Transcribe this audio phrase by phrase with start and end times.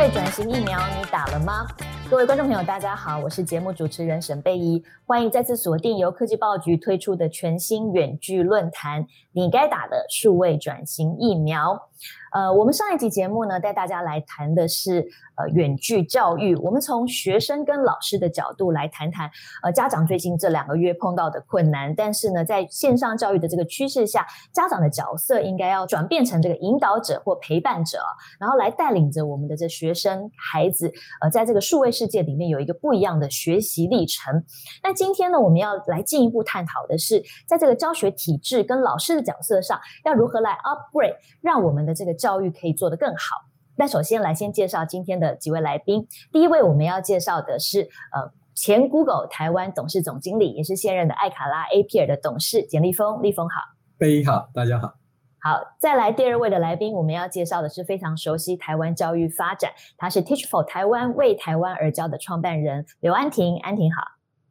[0.00, 1.66] 位转型疫苗你打了吗？
[2.08, 11.89] 各位观众朋友，大家好，我是节目主持人沈贝怡，欢迎再次锁定由科技报局推出的全新远距论坛，你该打的数位转型疫苗。
[12.32, 15.06] 呃，我们上一集节目呢，带大家来谈的是
[15.36, 16.54] 呃远距教育。
[16.56, 19.30] 我们从学生跟老师的角度来谈谈，
[19.62, 21.94] 呃，家长最近这两个月碰到的困难。
[21.94, 27.98] 但是呢，在线上教育的这个趋势下，家长的角色应该要转变成这个引导者或陪伴者，
[28.38, 34.44] 然后来带领着我们的这学生孩子，呃，在这个数位世界里面有一个不一样的学习历程。
[34.82, 43.36] 那今天呢，我们要来进一步探讨的是，在这个教学体制跟老师的角色上，要如何来 upgrade，让我们的这个教育可以做得更好。
[43.76, 46.06] 那首先来先介绍今天的几位来宾。
[46.30, 47.80] 第一位我们要介绍的是
[48.12, 53.22] 呃前 Google 台湾董事总经理，也是现任的艾卡拉 A P R 的董事简立峰。
[53.22, 53.60] 立峰好，
[53.96, 54.94] 贝好，大家好。
[55.42, 63.58] 好，再来第二位的来宾，我们要介绍的是非常熟悉台湾教育发展，他是 Teachful 台湾为台湾而教的创办人刘安婷。
[63.60, 64.02] 安婷好，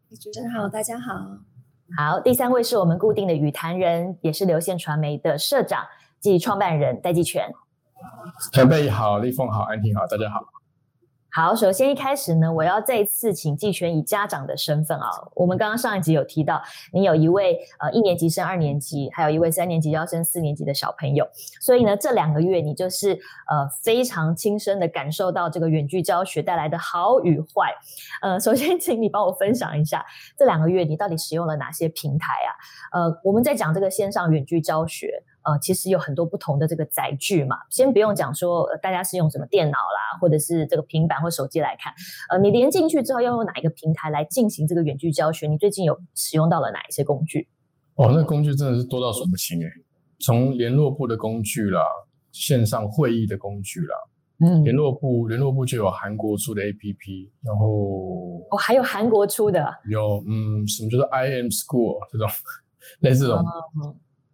[0.10, 1.14] 主持人好，大家好。
[1.96, 5.86] 好，第三位是我们固定的语坛人，也是流线传媒的社长。
[6.20, 7.50] 及创办人戴季全，
[8.52, 10.40] 前辈好，立凤好，安婷好，大家好。
[11.32, 16.60] 好，首先一开始呢，我要再次请季全以家长的身份啊，我们刚刚上一集有提到，
[16.92, 21.26] 你有一位呃一年级升二年级，还有一位三年级要升四年级的小朋友，
[21.62, 23.12] 所以呢，这两个月你就是
[23.48, 27.74] 呃非常亲身的感受到这个远距教学带来的好与坏。
[28.24, 30.04] 呃，首先请你帮我分享一下
[30.36, 32.50] 这两个月你到底使用了哪些平台啊？
[33.00, 35.24] 呃，我们在讲这个线上远距教学。
[35.50, 41.92] 呃，其实有很多不同的这个载具嘛，先不用讲说大家是用什么电脑啦，或者是这个平板或手机来看，
[42.30, 45.48] 呃，你连进去之后要用哪一个平台来进行这个远距教学？
[45.48, 47.48] 你最近有使用到了哪一些工具？
[47.96, 49.70] 哦，那工具真的是多到数不清哎，
[50.20, 51.82] 从联络部的工具啦，
[52.32, 53.96] 线上会议的工具啦，
[54.46, 62.28] 嗯，联络部联络部就有韩国出的 APP，然后哦，还有韩国出的，有嗯，什么叫做 IM School 这种
[63.02, 63.44] 类似这种。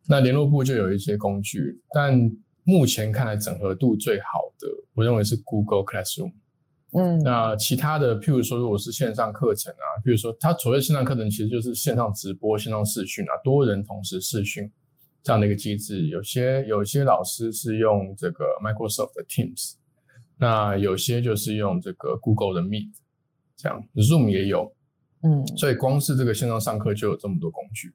[0.07, 2.31] 那联络部就有一些工具，但
[2.63, 6.31] 目前看来整合度最好的，我认为是 Google Classroom。
[6.97, 14.71] 嗯，那其他的，譬如说如果是线上课程啊，譬如说它所谓线上课程其实就是线上直播、线上视讯啊，多人同时视讯
[15.21, 16.07] 这样的一个机制。
[16.07, 19.73] 有些有些老师是用这个 Microsoft 的 Teams，
[20.37, 22.93] 那有些就是用这个 Google 的 Meet，
[23.57, 24.73] 这样 Zoom 也有。
[25.23, 27.93] 嗯，所以光是这个线上上课就有这么多工具。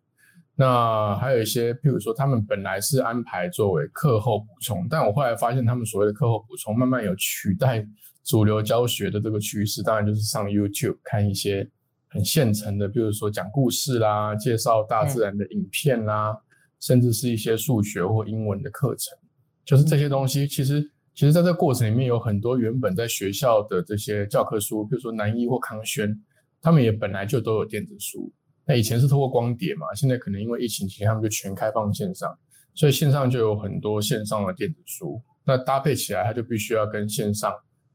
[0.60, 7.82] 那还有一些，譬如说，他们本来是安排作为课后补充，但我后来发现，他们所谓的课后补充，慢慢有取代
[8.24, 9.82] 主流教学的这个趋势。
[9.82, 11.66] 当然，就是上 YouTube 看一些
[12.08, 16.36] 很现成的，比如说讲故事啦、介绍大自然的影片啦，
[16.78, 19.16] 甚至是一些数学或英文的课程。
[19.64, 20.82] 就是这些东西，其实，
[21.14, 26.14] 其实在这个过程里面，有很多原本在学校的这些教科书，比如说南一或康轩，
[26.60, 28.30] 他们也本来就都有电子书。
[28.70, 32.32] 那以前是透过光碟嘛，现在可能因为疫情期间，他们就全开放线上，
[32.72, 35.20] 所以线上就有很多线上的电子书。
[35.42, 37.52] 那搭配起来，它就必须要跟线上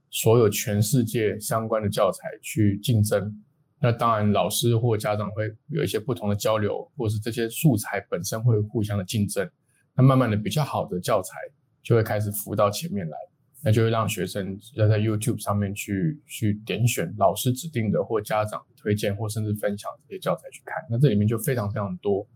[0.09, 3.41] 所有全世界相关的教材去竞争。
[3.79, 9.49] 那当然，老师或家长会有一些不同的交流，或是这些素材本身会互相的竞争。
[9.93, 11.37] 那慢慢的，比较好的教材
[11.81, 13.17] 就会开始浮到前面来。
[13.65, 20.85] 那就会让学生要在 YouTube 上面去去点选老师指定的或家长推荐或甚至分享这些教材去看。
[20.87, 22.27] 那这里面就非常非常多，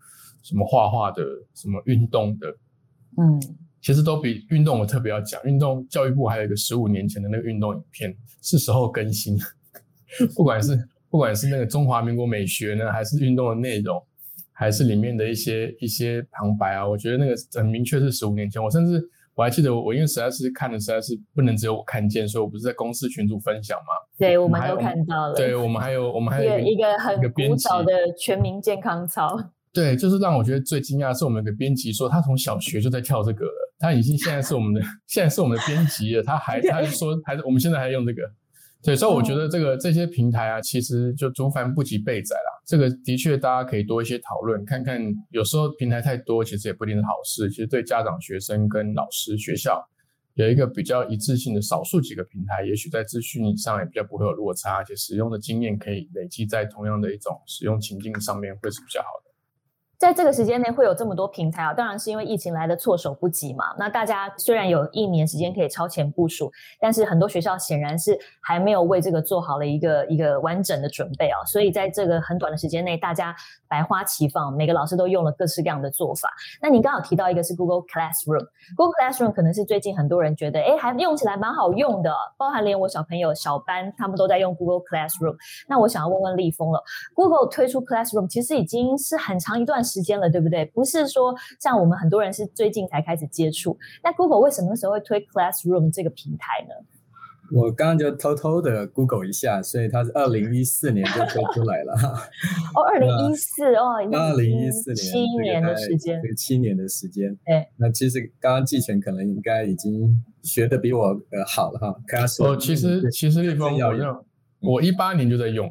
[0.41, 1.23] 什么画画的，
[1.53, 2.47] 什么运动的，
[3.17, 3.39] 嗯，
[3.79, 5.39] 其实都比运动我特别要讲。
[5.43, 9.37] 运动教育部还有一个十五年前的那个运动影片，是时候更新。
[10.35, 14.03] 不管是不管是那个中华民国美学呢，还是运动的内容，
[14.51, 18.59] 还是里面的一些一些旁白啊，我觉得那个很明确是十五年前。
[18.59, 19.07] 我甚至。
[19.39, 23.93] 我还记得，我因为实在是看的实在是不能只有我看见，所以我不是在公司群组分享吗？
[24.17, 25.33] 对，我们都看到了。
[25.33, 29.29] 对，我们还有我们还有一个很古早的全民健康操。
[29.71, 38.23] 对，就是让我觉得最惊讶的是我们有个编辑说他从小学就在跳这个了，他已经现在是我们的现在是我们的编辑了，他还 他说还是我们现在还用这个。
[38.83, 42.48] 对，所以我觉得这个这些平台啊，其实就竹凡不及备载啦。
[42.69, 45.01] 这个的确大家可以多一些讨论，看看
[45.31, 47.49] 有时候平台太多，其实也不一定是好事。
[47.49, 49.83] 其实对家长、学生跟老师、学校
[50.35, 59.28] 有一个比较一致性的少数几个平台，也许在资讯上也比较不会有落差，而且使用的经验可以累积在同样的一种使用情境上面，会是比较好的。
[59.99, 63.65] 在这个时间内会有这么多平台啊，当然是因为疫情来的措手不及嘛。
[63.77, 66.49] 那大家虽然有一年时间可以超前部署，
[66.79, 71.43] 但是很多学校显然是还没有为这个做好了一个一个完整的准备啊。
[71.45, 73.35] 所以在这个很短的时间内，大家
[73.67, 76.29] 百花齐放，每个老师都用了各式各样的做法。
[76.61, 85.35] 那你刚好提到一个是 Google Classroom，Google Classroom 可能是最近很多人觉得，哎，还用起来蛮好用的，包含连我小朋友小班他们都在用 Google Classroom。
[85.67, 86.81] 那我想要问问立峰了
[87.13, 89.83] ，Google 推出 Classroom 其实已经是很长一段。
[89.89, 90.65] 时间了，对不对？
[90.65, 93.77] 不是说像我们很多人是最近才开始接触。
[94.03, 96.75] 那 Google 为什么那时候会推 Classroom 这个平台呢？
[97.51, 101.93] 我刚刚就偷偷的 Google 一下，所以它是二零一四年就推出来了。
[102.75, 107.35] 哦， 二零一四哦，二零一四年七年的时间，七年的时间。
[107.45, 111.95] 哎，那其实刚刚季全可能应该已经学的比我呃好了哈。
[112.07, 114.25] Classroom 哦，其实其实立峰我用，
[114.59, 115.67] 我一八年就在用。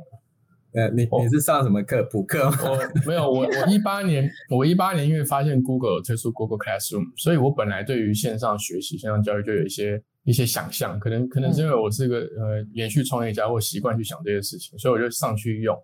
[0.79, 2.05] 呃，你你是上什么课？
[2.05, 2.45] 补课？
[2.45, 10.97] 我没有，我我一八年，我一八年因为发现 Google 推出 Google Classroom，所以我本来对于线上学习、线上教育就有一些一些想象。
[11.01, 15.77] 可能可能是因为我是个呃连续创业家，我习惯去想这些事情，所以我就上去用。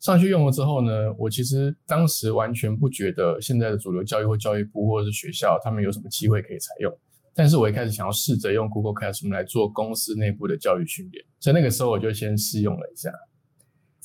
[0.00, 6.92] 上去用了之后呢，我其实当时完全不觉得现在的主流教育或教育部或者是学校他们有什么机会可以采用。
[7.34, 13.12] 但是我一开始想要试着用 Google Classroom 来做公司内部的教育训练，所以那个时候我就先试用了一下。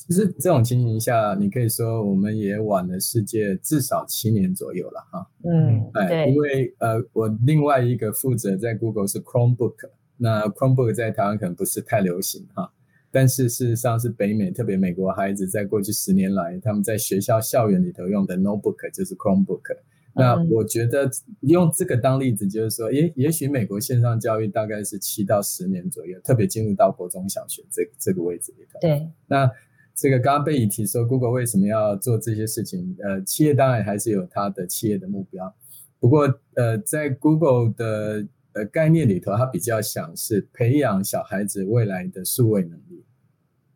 [0.08, 5.26] 其实这种情形下，你可以说我们也晚了世界至少七年左右了哈。
[5.42, 9.74] 嗯，哎，因为呃，我另外一个负责在 Google 是 Chromebook，
[10.16, 12.70] 那 Chromebook 在台湾可能不是太流行哈，
[13.10, 19.76] 但是事实上是北美，特别美国孩子在过去十年来，他们在学校校园里头用的 Notebook 就是 Chromebook。
[20.18, 21.10] 那我觉得
[21.40, 28.78] 用这个当例子，就是说，也也许美国线上教育大概是七到十年左右，特别进入到国中小学这这个位置里头。
[28.80, 29.50] 对，那。
[29.96, 32.94] 这个刚刚被你提说，Google 为什么要做这些事情？
[33.02, 35.52] 呃，企业当然还是有它的企业的目标，
[35.98, 43.04] 不过呃，在 Google 的呃概念里头，它比较想是培养小孩子未来的数位能力。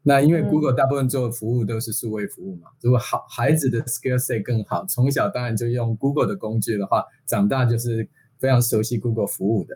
[0.03, 8.07] 那因为 Google 大部分做的服务都是数位服务嘛，如果好孩子的 skill set 更好，从小当然就用 Google 的工具的话，长大就是
[8.39, 9.75] 非常熟悉 Google 服务的。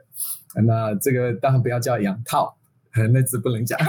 [0.62, 2.54] 那这个当然不要叫养套，
[3.12, 3.78] 那字不能讲。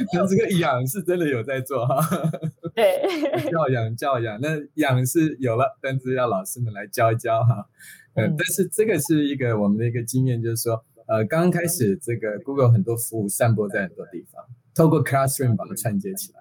[0.12, 2.00] 那这个养是真的有在做哈，
[2.74, 7.66] 对，教养教养，那养是有了，但是要老师们来教一教哈，
[8.14, 14.42] 嗯，但是这个是一个我们的一个经验，就是说，呃，刚刚开始这个 Google 很多服务散播在很多地方，
[14.74, 16.38] 透过 Classroom 把它串接起来，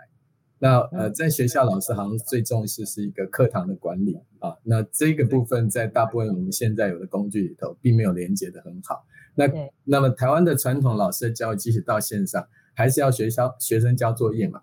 [0.60, 9.06] 那呃，在学校老师好像最重视是一个课堂的管理啊，那这个部分在大部分我们现在有的工具里头并没有连接的很好，
[9.36, 9.50] 那
[9.84, 12.48] 那么台湾的传统老师的教育即使到线上。
[12.74, 14.62] 还是要学校学生交作业嘛？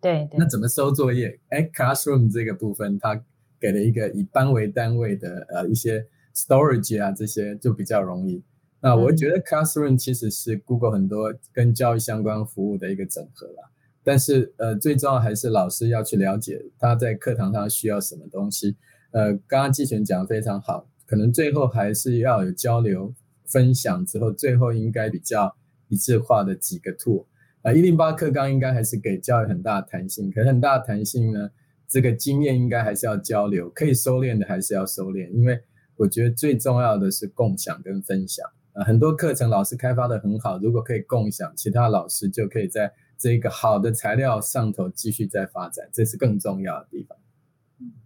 [0.00, 1.40] 对，对那怎么收作业？
[1.48, 3.22] 哎，Classroom 这个部分，它
[3.58, 8.42] 给了一个以班为单位的呃一些 storage 啊，这些就比较容易。
[8.80, 13.70] 那我觉得 Classroom 其实是 Google 很多跟教育相关服务的一个整合啦。
[14.04, 18.76] 但是呃，最重要还是老师要去了解他在课堂上需要什么东西。
[19.10, 23.12] 呃，刚刚季璇讲的非常好，可能最后还是要有交流
[23.46, 25.56] 分享之后，最后应该比较
[25.88, 27.24] 一致化的几个 tool。
[27.66, 31.50] 啊，一零八课纲应该还是给教育很大的弹性，可是很大的弹性呢，
[31.88, 35.60] 这个经验应该还是要交流，可以收敛的还是要收敛，因为
[35.96, 38.48] 我觉得最重要的是共享跟分享。
[38.74, 47.18] 呃，很多课程老师开发的很好，如果可以共享，其他老师就可以在这个好的材料上头继续再发展，这是更重要的地方。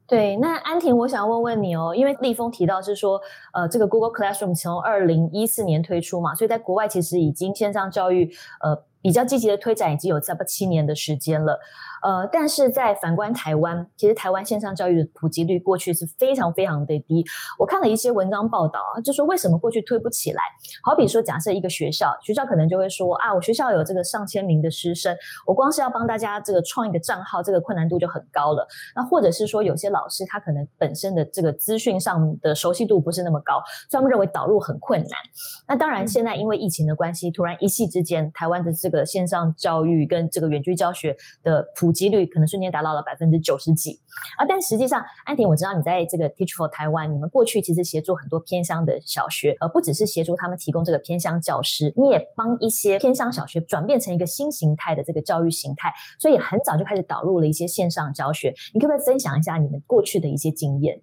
[0.06, 3.20] 对，那安婷，我想问问你哦，因为立峰提到是说，
[3.52, 8.30] 呃，这个 Google Classroom 从二零一四年推出嘛，所以在国外其实已经线上教育，
[8.62, 8.84] 呃。
[9.02, 11.58] 比较积极的推展已经有差不多七年的时间了。
[12.02, 17.24] 呃，但是在反观台湾，其实台湾线上教育的普及率过去是非常非常的低。
[17.58, 20.42] 我看了一些文章报道啊，就说为什么过去推不起来？
[20.82, 25.16] 好比说，假设一个学校，学校可能就会说啊，我学校有这个上千名的师生，
[25.46, 28.66] 我光是要帮大家这个创一个账号，这个困难度就很高了。
[28.94, 35.10] 那或者是说，有些老师他可能本身的这个资讯上的熟悉度不是那么高，所以他们认为导入很困难。
[35.68, 43.98] 那当然，现在因为疫情的关系，突然一夕之间，台湾的这个线上教育跟这个远距教学的普普及率可能瞬间达到了百分之九十几
[44.38, 44.46] 啊！
[44.48, 58.54] 但实际上，安婷，我知道你在这个 Teach for 台湾，你们过去其实协助很多偏乡的小学，而不只是协助他们提供这个偏乡教师，你也帮一些偏乡小学转变成一个新形态的这个教育形态，所以很早就开始导入了一些线上教学。
[58.72, 61.02] 你可不可以分享一下你们过去的一些经验？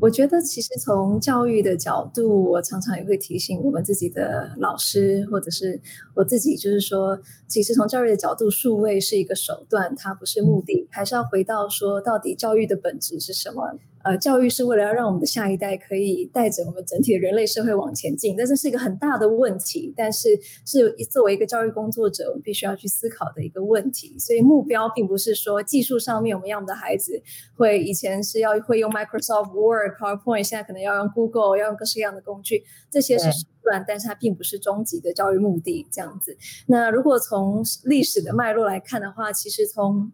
[0.00, 5.80] 我觉得其实从教育的角度，我常常也会提醒我们自己的老师，或者是
[6.14, 13.78] 我自己，就是说，其实从教育的角度，数位是一个手段，它不是目的，还是要回到说，到底教育的本质是什么？
[14.04, 20.28] 呃，教育是为了要让我们的下一代可以带着我们整体的人类社会往前进，但这是一个很大的问题，但是
[20.66, 24.14] 是作为一个教育工作者，我们必须要去思考的一个问题。
[24.18, 27.22] 所以目标并不是说技术上面我们要我们的孩子
[27.56, 35.86] 会以前是要会用 Microsoft Word、PowerPoint，现在可能要用 Google，要用各式各样的工具，这些是手段，但是它并不是终极的教育目的。
[35.90, 40.12] 这样子，那如果从历史的脉络来看的话，其实从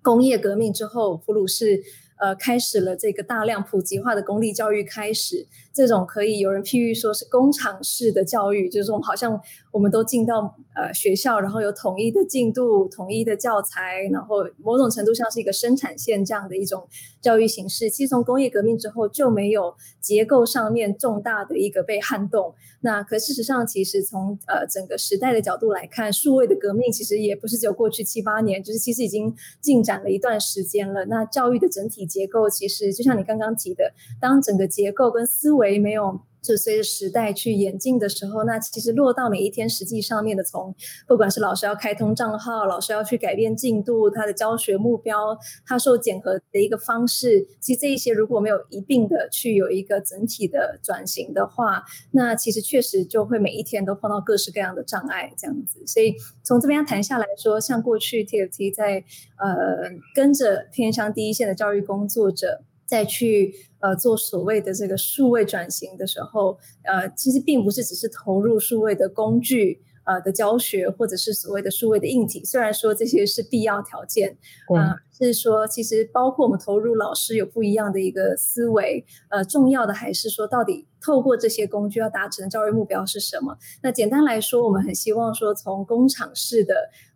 [0.00, 1.82] 工业革命之后，普鲁士。
[2.22, 5.44] 呃，开始了这个大量普及化的公立教育，开始。
[5.72, 9.40] 这种可以有人譬喻说是工厂式的教育，就是我们好像
[9.72, 16.86] 我们都进到呃学校，然后有统一的进度、统一的教材，然后某种程度上是一个生产线这样的一种
[17.20, 17.90] 教育形式。
[17.90, 22.54] 其实从工业革命之后就没有结构上面重大的一个被撼动。
[22.82, 31.06] 那可事实上，其实从呃整个时代的角度来看，数位的革命其实也不是只有过去七八年，就是其实已经进展了一段时间了。
[31.06, 32.02] 那教育的整体。
[32.12, 36.20] 结构其实就像你刚刚提的，当整个结构跟思维没有。
[36.42, 40.74] 就随着时代去演进的时候，那其实落到每一天实际上面的，从
[41.06, 55.86] 不管是老师要开通账号，老师要去改变进度，他的教学目标，他受检核的一个方式，其实这一些如果没有一并的去有一个整体的转型的话，那其实确实就会每一天都碰到各式各样的障碍这样子。
[55.86, 59.04] 所以从这边谈下来说，像过去 TFT 在
[59.38, 62.62] 呃跟着偏向第一线的教育工作者。
[62.92, 74.36] 再去呃做所谓的这个数位转型的时候，呃，其实并不是只是投入数位的工具呃的教学，或者是所谓的数位的硬体，虽然说这些是必要条件，
[74.76, 83.56] 啊，是说其实包括我们投入老师有不一样的一个思维，呃，重要的还是说到底透过这些工具要达成的教育目标是什么？
[83.82, 86.74] 那简单来说，我们很希望说从工厂式的。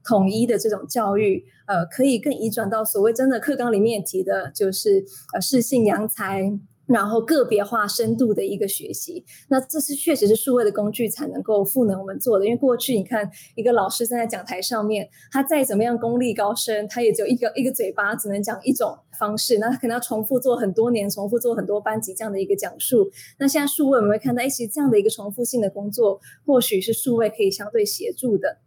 [0.08, 6.44] 统一的这种教育，呃，可以更移转到所谓真的课纲里面提的，就是呃适性扬才，
[6.86, 9.24] 然后个别化、深度的一个学习。
[9.48, 12.44] 那这是确实是数位的工具才能够赋能我们做的。
[12.44, 19.58] 因为过去你看，一个老师站在讲台上面，他再怎么样功力高深，他也只有一个一个嘴巴，只能讲一种方式。
[19.58, 23.10] 那他可能要重复做很多年，重复做很多班级这样的一个讲述。
[23.38, 28.58] 那现在数位我们会看到，其实这样的一个重复性的工作，或许是数位可以相对协助的。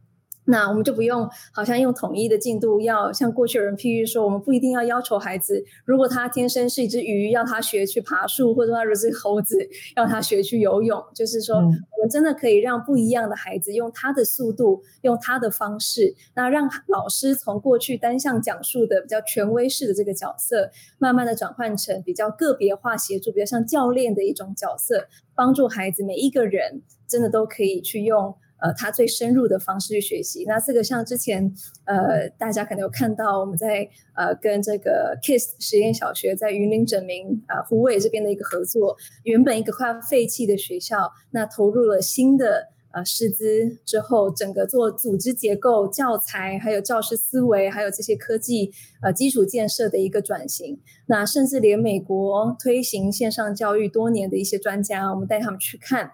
[0.50, 9.58] 那我们就不用好像用统一的进度，要像过去有人譬如说，我们不一定要要求孩子，如果他天生是一只鱼，要他学去爬树，或者他如果是猴子，
[9.96, 11.00] 要他学去游泳。
[11.14, 28.36] 就是说，我们真的可以让不一样的孩子用他的速度，用他的方式，那让老师从过去单向讲述的比较权威式的这个角色，慢慢的转换成比较个别化协助，比较像教练的一种角色，帮助孩子每一个人真的都可以去用。
[28.62, 30.44] 呃，他最深入的方式去学习。
[30.46, 31.54] 那这个像之前，
[31.86, 50.80] 呃，大家可能有看到我们在呃跟这个 KISS 实验小学在云林整明啊湖尾这边的一个合作，原本一个快要废弃的学校，那投入了新的呃师资之后，整个做组织结构、教材，还有教师思维，还有这些科技呃基础建设的一个转型。
[51.06, 56.12] 那甚至连美国推行线上教育多年的一些专家，我们带他们去看。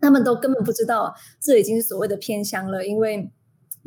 [0.00, 3.30] 他们都根本不知道这已经是所谓的偏乡了，因为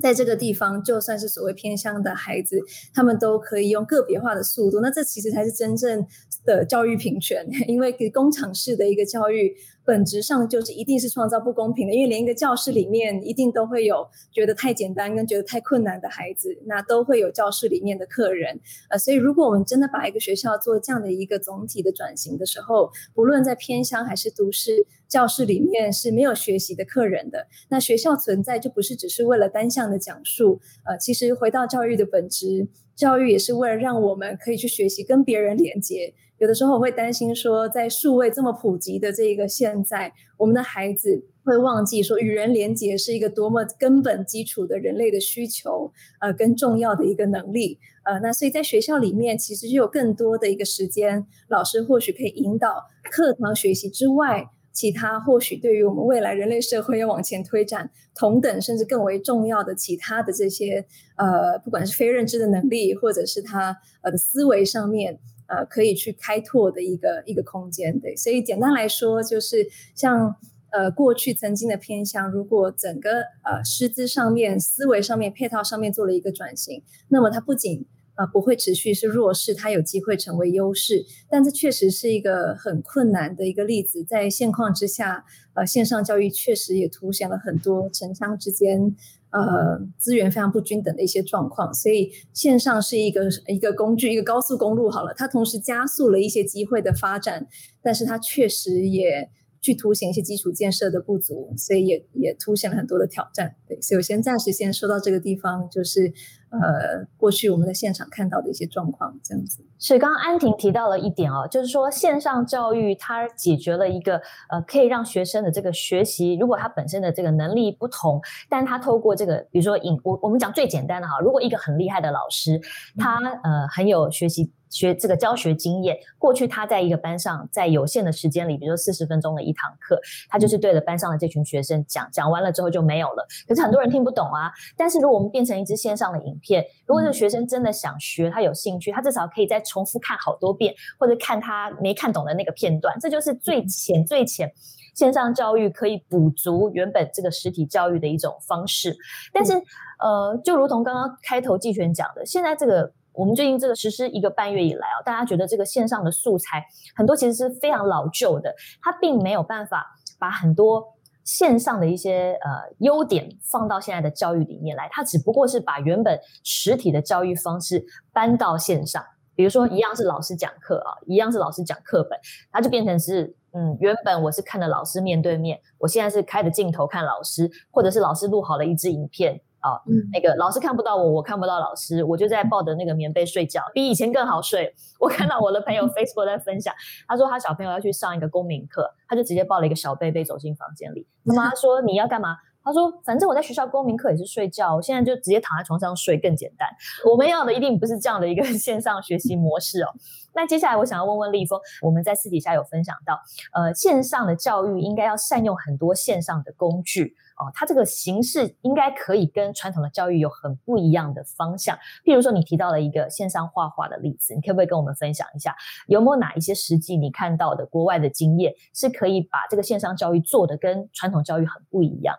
[0.02, 2.60] 在这个地方，就算是所谓偏乡的孩子，
[2.94, 4.80] 他们都可以用个别化的速度。
[4.82, 6.06] 那这其实才是真正
[6.46, 9.56] 的教育平权， 因为给工厂式的一个教育。
[9.84, 18.60] 本质上就是一定是创造不公平的，因为连一个教室里面一定都会有觉得太简单跟觉得太困难的孩子，那都会有教室里面的客人，
[18.90, 36.14] 呃，所以如果我们真的把一个学校做这样的一个总体的转型的时候，不论在偏乡还是都市，教室里面是没有学习的客人的，那学校存在就不是只是为了单向的讲述，呃，其实回到教育的本质，教育也是为了让我们可以去学习跟别人连接。
[36.42, 65.20] 有的时候我会担心说，在数位这么普及的这个现在，我们的孩子会忘记说，与人连结是一个多么根本基础的人类的需求，呃，更重要的一个能力，呃，那所以在学校里面，其实就有更多的一个时间，老师或许可以引导课堂学习之外，其他或许对于我们未来人类社会要往前推展，同等甚至更为重要的其他的这些，呃，不管是非认知的能力，或者是他呃的思维上面。
[65.52, 70.34] 呃，可以去开拓的一个一个空间，对，所以简单来说，就是像
[70.72, 81.06] 呃过去曾经的偏向，如果整个呃师资上面、思维上面、配套上面做了一个转型，那么它不仅呃不会持续是弱势，它有机会成为优势。
[81.30, 88.96] 但这确实是一个很困难的一个例子，在现况之下，呃，线上教育确实也凸显了很多城乡之间。
[89.32, 97.48] 呃，资源非常不均等的一些状况，所以线上是一个一个工具，一个高速公路好了，它同时加速了一些机会的发展，
[97.82, 99.30] 但是它确实也
[99.62, 103.56] 去凸显一些基础建设的不足，所以也也凸显了很多的挑战。
[103.68, 106.12] 对，所以我先暂时先说到这个地方，就是。
[106.52, 122.60] 呃，过去我们在现场看到的一些状况，这样子是刚刚安婷提到了一点哦，就是说线上教育它解决了一个呃，可以让学生的这个学习，如果他本身的这个能力不同，但他透过这个，比如说引我我们讲最简单的哈，如果一个很厉害的老师，
[122.98, 123.16] 他
[123.46, 124.52] 呃很有学习。
[124.72, 130.00] 学这个教学经验，过去他在一个班上，在有限的时间里，比如说四十分钟的一堂课，
[130.30, 133.28] 他就是对着班上的这群学生讲，讲完了之后就没有了。
[133.48, 134.50] 可是很多人听不懂啊。
[134.78, 142.98] 但是如果我们变成一支线上的影片，如果这个学生真的想学，他有兴趣，他至少可以再重复看好多遍，或者看他没看懂的那个片段。
[143.00, 144.50] 这就是最浅最浅
[144.96, 148.96] 线上教育可以补足原本这个实体教育的一种方式。
[149.34, 149.54] 但是
[150.00, 152.94] 呃，就如同刚刚开头季璇讲的，现在这个。
[153.14, 156.66] 我们最近这个实施一个半月以来啊，大家觉得这个线上的素材
[156.96, 159.86] 很多其实是非常老旧的，它并没有办法
[160.18, 160.84] 把很多
[161.24, 169.04] 线上的一些呃优点放到现在的教育里面来，它只不过是把原本实体的教育方式搬到线上，
[169.36, 172.20] 比如说一样是老师讲课啊，一样是老师讲课本，
[172.52, 179.42] 它就变成是嗯，原本我是看着老师面对面，我现在是开着镜头看老师，或者是老师录好了一支影片。
[179.62, 179.80] 啊，
[180.12, 184.74] 那个老师看不到我，我看不到老师，我就在抱着那个棉被睡觉，比以前更好睡。
[185.00, 186.74] 我看到我的朋友 Facebook 在分享，
[187.08, 191.08] 他说他小朋友要去上一个公民课，他就直接抱了一个小被被走进房间里。
[191.24, 192.36] 妈妈说你要干嘛？
[192.64, 196.68] 他说反正我在学校公民课也是睡觉，我现在就直接躺在床上睡更简单。
[197.10, 199.90] 我们要的一定不是这样的一个 线上学习模式哦。
[200.34, 203.20] 那接下来我想要问问立峰，我们在私底下有分享到，
[203.54, 207.16] 呃，线上的教育应该要善用很多线上的工具。
[207.42, 211.76] 哦，它这个形式应该可以跟传统的教育有很不一样的方向。
[212.06, 215.56] 譬如说，你提到了一个线上画画的例子，你可不可以跟我们分享一下，
[215.88, 222.16] 有没有哪一些实际你看到的国外的经验，是可以把这个线上教育做的跟传统教育很不一样？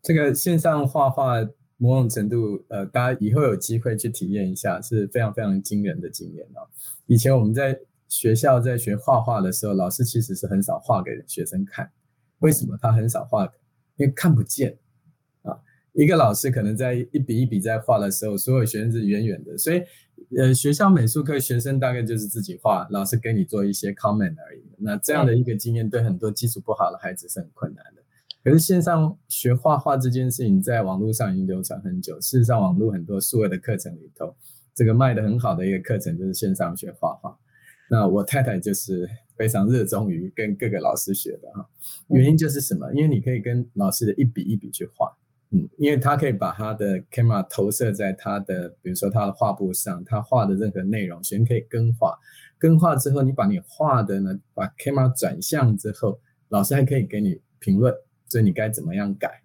[0.00, 1.34] 这个线上画画
[1.76, 6.64] 某种程度，呃，大家以后有机会去体验一下，是非常非常惊人的经验哦。
[7.06, 11.90] 以前我们在学校在学画画的时候，老师其实是很少画给学生看。
[12.38, 13.52] 为什么他很少画？
[13.96, 14.78] 因为看不见
[15.42, 15.58] 啊，
[15.92, 19.82] 一个老师可能在一笔一笔在画的时候，所有学生是远远的，所以
[20.38, 24.62] 呃，学校美术课学生大概就是自己画，老师给你做一些 comment 而已。
[24.78, 28.02] 那这样的一个经验对很多基础不好的孩子是很困难的。
[28.42, 34.34] 可是线上学画画这件事情在网络上已经流传很久，事实上网络很多数位的课程里头，
[34.74, 37.38] 这个卖的很好的一个课程就是线上学画画。
[37.92, 41.68] 那我太太就是非常热衷于跟各个老师学的哈，
[42.08, 42.90] 原因就是什么？
[42.94, 45.14] 因为你可以跟老师的一笔一笔去画，
[45.50, 52.18] 嗯，因为他可以把他的 camera 投射在他的，比如说他的画布上，他画的任何内容，学生可以跟画，
[52.58, 57.94] 跟画之后，你把你画的呢，把 camera 转向之后，老师还可以给你评论，
[58.26, 59.42] 所以你该怎么样改？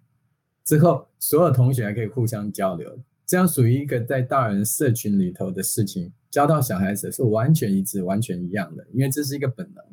[0.64, 6.14] 之后所有同学还可以互相交流，这样属于一个在大人社群里头的事情。
[6.30, 9.84] 教到小孩子是完全一致、完全一样的，因为这是一个本能。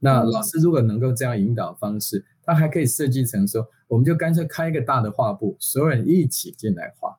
[0.00, 7.18] 那老师如果能够这样引导方式，他还可以设计成说，我们就干脆开一个大的画布，所有人一起进来画。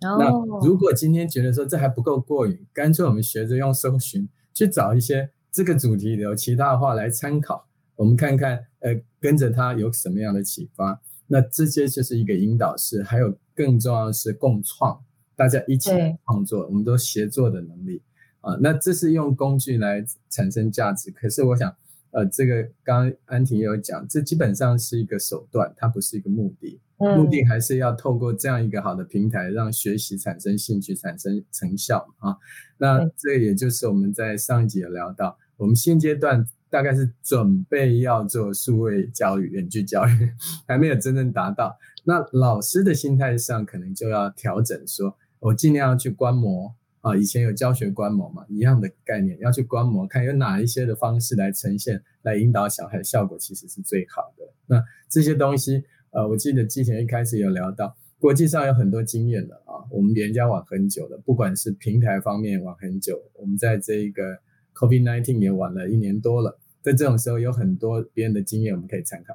[0.00, 0.30] 那
[0.66, 11.00] 如果今天觉得说这还不够过瘾，干脆我们学着用搜寻去找一些这个主题的其他的画来参考，我们看看，呃，跟着他有什么样的启发。
[11.28, 15.02] 那这些就是一个引导式，还有更重要的是共创。
[15.34, 15.90] 大家一起
[16.24, 18.02] 创作，我们都协作的能力
[18.40, 21.10] 啊，那这是用工具来产生价值。
[21.10, 21.74] 可是我想，
[22.10, 26.80] 呃，这个刚刚安婷也有讲，这基本上是一个手段，它不是一个目的。
[26.98, 32.36] 目的还是要透过这样一个好的平台，让学习产生兴趣、产生成效啊。
[32.78, 40.30] 那这也就是我们在上一集有聊到，我们现阶段大概是准备要做数位教育、远距教育，
[40.64, 41.76] 还没有真正达到。
[42.04, 45.16] 那老师的心态上可能就要调整说。
[45.42, 54.44] 我尽量要去观摩啊，以前有教学观摩嘛，一样的概念，要去观摩，看有哪一些的方式来呈现，来引导小孩，效果其实是最好的。
[54.66, 64.38] 那这些东西，呃，我记得之前一开始有聊到，国际上有很多经验的啊，我们连家玩很久的，不管是平台方面玩很久，我们在这一个
[64.76, 69.34] COVID-19 也玩了一年多了，在这种时候有很多别人的经验我们可以参考。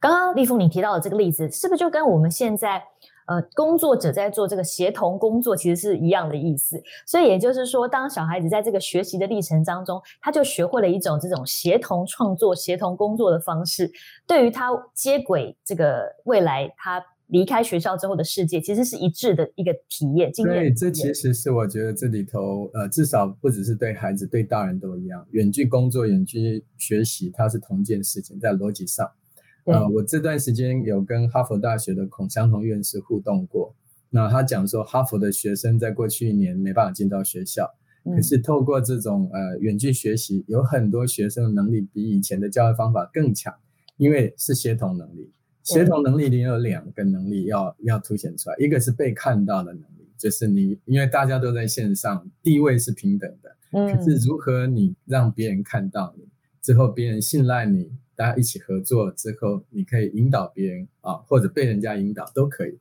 [0.00, 2.82] 刚刚立峰你提到的这个例子，是不是就跟我们现在？
[3.26, 6.82] 呃，工作者在做这个协同工作，其实是一样的意思。
[7.06, 13.90] 所以也就是说，当小孩子在这个学习的历程当中，他就学会了一种这种协同创作、协同工作的方式，
[14.26, 17.02] 对于他接轨这个未来，他。
[17.30, 20.30] 离开学校之后的世界，其实是一致的一个体验。
[20.32, 25.26] 经验对，这其实是我觉得这里头，呃，至少不只是对孩子，对大人都一样。
[25.32, 29.10] 远距工作、远距学习，它是同一件事情，在逻辑上。
[29.66, 33.74] 呃，我这段时间有跟哈佛大学的孔祥同院士互动过，
[34.10, 37.68] 那他讲说，哈佛的学生在过去一年没办法进到学校，
[38.04, 43.52] 可是透过这种呃远距学习，有很多学生的能力比以前的教育方法更强，
[43.96, 45.32] 因为是协同能力。
[45.64, 56.24] 协同能力里有两个能力要要凸显出来，一个是被看到的能力，就是你因为大家都在线上，地位是平等的，嗯，可是如何你让别人看到你
[56.62, 62.78] 之后，别人信赖你，大家一起合作之后，你可以引导别人啊，或者被人家引导都可以。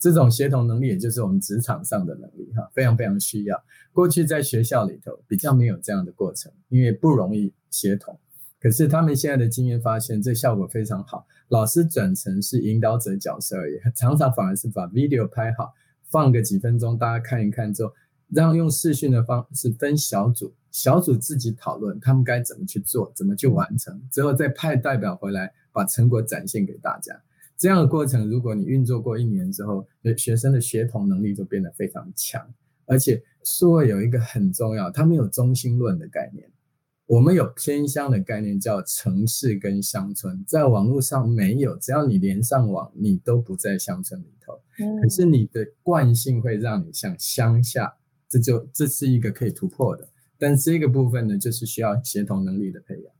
[0.00, 3.62] 这种协同能力，也就是我们职场上的能力哈，非常非常需要。
[3.92, 8.18] 过去在学校里头比较没有这样的过程，因为不容易协同。
[8.60, 11.26] 可是他们现在的经验发现，这效果非常好。
[11.48, 15.72] 老师转成是引导者角色而已，常常反而是把 video 拍好，
[16.10, 17.92] 放个几分钟，大家看一看之后，
[18.28, 27.20] 让用视讯的方式分小组，小组自己讨论他们该怎么去做，怎么去完成，之后再派代表回来把成果展现给大家。
[27.56, 29.86] 这样的过程，如果你运作过一年之后，
[30.16, 32.48] 学生的协同能力就变得非常强。
[32.86, 36.48] 而且数位有一个很重要，他们有中心论的概念。
[37.06, 44.60] 我们有偏乡的概念，叫城市跟乡村，在网络上没有，只要你连上网，你都不在乡村里头。
[45.02, 47.94] 可是你的惯性会让你向乡下，
[48.28, 50.08] 这就这是一个可以突破的。
[50.38, 53.12] 但这个部分呢，就是需要协同能力的培养。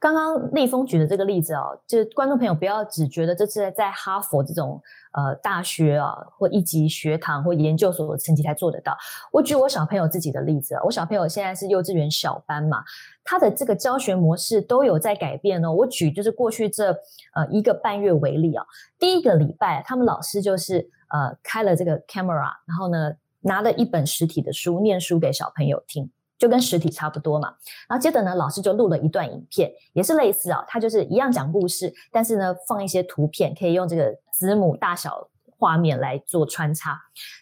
[0.00, 4.78] 刚刚立峰举的这个例子哦，就是观众朋友不要只觉得这是在哈佛这种
[5.12, 8.94] 呃大学啊或一级学堂或研究所的成绩才做得到。
[9.32, 12.82] 我举我小朋友自己的例子，我小朋友现在是幼稚园小班嘛，
[13.22, 15.72] 他的这个教学模式都有在改变哦。
[15.72, 16.90] 我举就是过去这
[17.34, 18.66] 呃一个半月为例啊，
[18.98, 23.10] 第一个礼拜他们老师就是呃开了这个 camera，然后呢
[23.44, 26.10] 拿了一本实体的书念书给小朋友听。
[26.36, 27.48] 就跟实体差不多嘛，
[27.88, 36.98] 然后接着呢，老师就录了一段影片，也是类似啊，他就是一样讲故事，但是呢，放一些图片，可以用这个子母大小画面来做穿插。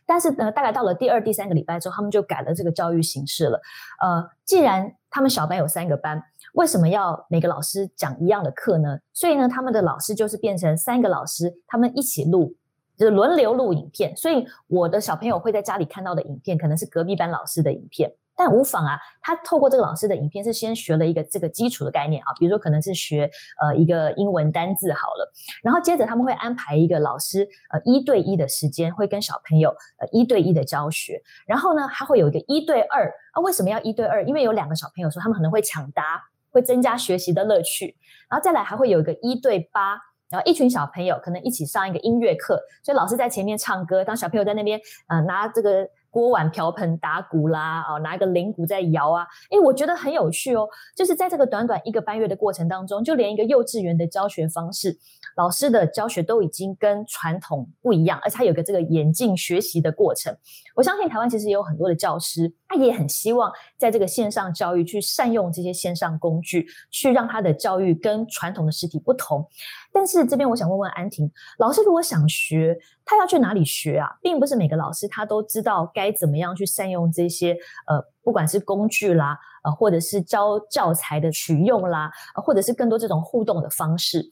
[0.06, 3.58] 但是呢，大概到了第二、第三个礼拜之后，他们就改了这个教育形式了。
[4.02, 8.98] 呃，既然他们小班有三个班，为什么要每个老师讲一样的课呢？
[9.14, 12.54] 所以呢，他们的老师就是变成三个老师，他们一起录，
[13.02, 14.16] 就是轮流录影片。
[14.16, 18.08] 所以我的小朋友会在家里看到的影片，可能是隔壁班老师的影片。
[18.34, 34.24] 但无妨啊，他透过这个老师的影片是先学了一个这个基础的概念啊，比如说可能是学呃一个英文单字好了，然后接着他们会安排一个老师呃一对一的时间，会跟小朋友呃一对一的教学，然后呢还会有一个一对二啊，为什么要一对二？
[34.24, 37.94] 因为有两个小朋友说他们可能会抢答，会增加学习的乐趣，
[38.30, 40.00] 然后再来还会有一个一对八，
[40.32, 45.86] 然后一群小朋友可能一起上一个音乐课，所以老师在前面唱歌，当小朋友在那边呃拿这个。
[46.12, 50.68] 锅碗瓢盆打鼓啦，哦，拿一个铃鼓在摇啊，诶，我觉得很有趣哦。
[50.94, 54.94] 就是在这个短短一个半月的过程当中，就连一个幼稚园的教学方式，
[55.38, 60.36] 老师的教学都已经跟传统不一样，而且他有个这个眼镜学习的过程。
[60.76, 69.46] 我相信台湾其实也有很多的教师，他也很希望在这个线上教育去善用这些线上工具，去让他的教育跟传统的实体不同。
[69.92, 74.08] 但是这边我想问问安婷老师，如果想学，他要去哪里学啊？
[74.22, 77.52] 并不是每个老师他都知道该怎么样去善用这些
[77.86, 82.10] 呃，不管是工具啦，呃，或者是教教材的取用啦，
[82.42, 84.24] 或者是更多这种互动的方式，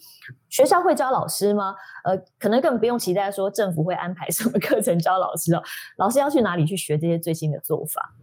[0.48, 1.74] 学校会教老师吗？
[2.04, 5.62] 呃，可能更不用期待说政府会安排什么课程教老师哦。
[5.98, 8.14] 老师要去哪里去学这些最新的做法？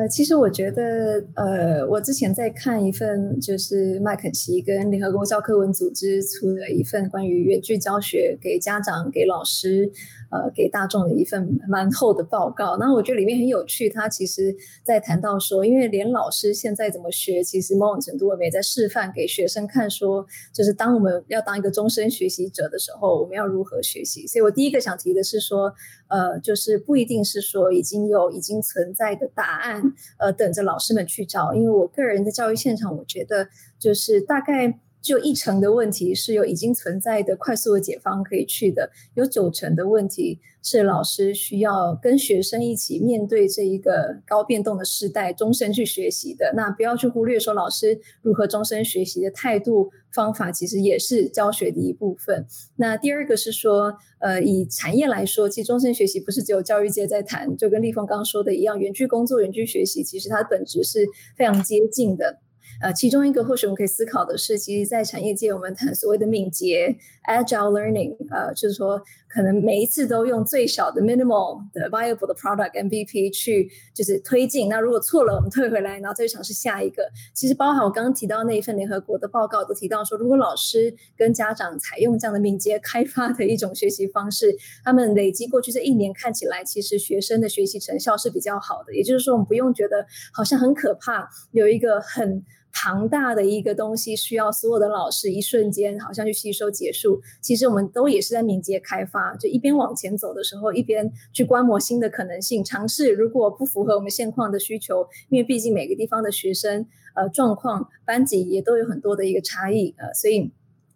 [0.00, 9.92] 呃，其实我觉得，呃，我之前在看一份就是麦肯锡跟联合国教科文组织出的一份关于远距教学给家长、给老师。
[10.32, 12.76] 呃，给大众的一份蛮厚的报告。
[12.78, 24.24] 那我觉得里面很有趣，他其实在谈到说，因为连老师现在怎么学，其实某种程度我们也在示范给学生看，说就是当我们要当一个终身学习者的时候，我们要如何学习。
[24.28, 25.74] 所以我第一个想提的是说，
[26.06, 29.82] 呃，就是不一定是说已经有已经存在的答案，
[30.18, 31.54] 呃，等着老师们去找。
[31.54, 33.48] 因为我个人的教育现场，我觉得
[33.78, 34.78] 就是大概。
[35.02, 46.52] 就一成的问题是有已经存在的快速的解方可以去的，有九成的问题是老师需要跟学生一起面对这一个高变动的时代，终身去学习的。
[46.54, 52.46] 那不要去忽略说老师如何终身学习的态度方法，其实也是教学的一部分。
[52.76, 62.38] 那第二个是说，呃，以产业来说，其实终身学习不是只有教育界在谈，就跟立峰刚刚说的一样，远距工作、远距学习，其实它的本质是非常接近的。
[62.80, 66.96] 呃，其中一个或许我们可以思考的是，其实，在产业界，我们谈所谓的敏捷
[67.28, 74.68] （agile learning），呃，就是说，可能每一次都用最小的 minimal 的 viable 的 product MVP 去就是推进。
[74.68, 77.08] 那如果错了，我们退回来，然后再去尝试下一个。
[77.32, 88.94] 其实，包含我刚刚提到那一份联合国的报告，都提到说，如果老师跟家长采用这样的敏捷开发的一种学习方式，他们累积过去这一年看起来，其实学生的学习成效是比较好的。
[88.94, 92.44] 也就是说，我们不用觉得好像很可怕，有一个很。
[92.72, 110.52] 庞大的一个东西需要所有的老师一瞬间好像去吸收结束，其实我们都也是在敏捷开发，啊就一边往前走的时候，一边去观摩新的可能性，尝试如果不符合我们现况的需求，因为毕竟每个地方的学生呃状况班级也都有很多的一个差异呃，所以。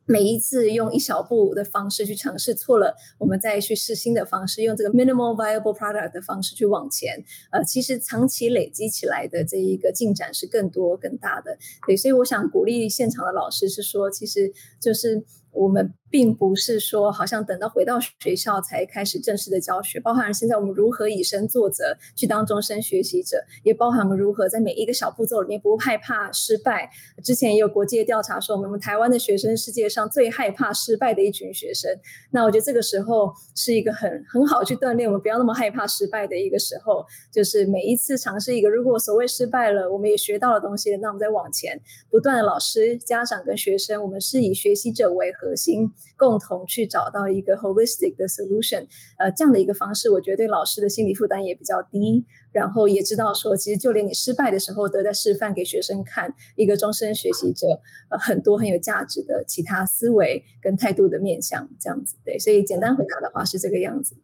[0.07, 7.25] 每一次用一小步的方式去尝试错了，我们再去试新的方式，用这个 minimal viable product 的方式去往前。
[7.51, 11.57] 呃，其实长期累积起来的这一个进展是更多更大的。
[11.87, 15.95] 对，所以我想鼓励现场的老师是说，其实就是我们。
[16.15, 26.89] 并不是说好像等到回到学校才开始正式的教学，包含现在我们如何以身作则去当终身学习者，也包含我们如何在每一个小步骤里面不害怕失败。
[27.25, 31.91] 之前也有国际的调查说，我们台湾的学生世界上最害怕失败的一群学生。
[32.31, 45.93] 那我觉得这个时候是一个很很好去锻炼我们不要那么害怕失败的一个时候，就是每一次尝试一个，如果所谓失败了，我们也学到了东西，那我们再往前不断的，老师、家长跟学生，我们是以学习者为核心。
[46.17, 48.87] 共同去找到一个 holistic 的 solution，
[49.19, 52.25] 呃，这样的一个方式，我觉得对老师的心理负担也比较低。
[52.53, 57.67] 然后也知道说，其实就连你失败的时候，都在示范给学生看一个终身学习者，
[58.11, 62.39] 呃，很多很有价值的其他思维跟态度的面向，这样子对。
[62.39, 64.15] 所以简单回答的话是这个样子。